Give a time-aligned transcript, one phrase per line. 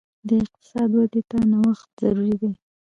[0.27, 2.51] د اقتصاد ودې ته نوښت ضروري دی.